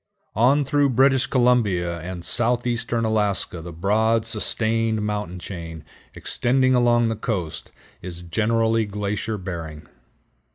[0.33, 5.85] On through British Columbia and southeastern Alaska the broad, sustained mountain chain,
[6.15, 9.85] extending along the coast, is generally glacier bearing.